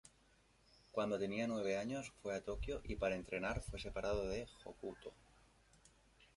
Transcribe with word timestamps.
Cuando 0.91 1.19
tenía 1.19 1.45
nueve 1.45 1.77
años 1.77 2.11
fue 2.23 2.35
a 2.35 2.41
Tokio 2.43 2.81
y 2.85 2.95
para 2.95 3.13
entrenar 3.15 3.61
fue 3.61 3.79
separado 3.79 4.27
de 4.27 4.47
Hokuto. 4.63 5.13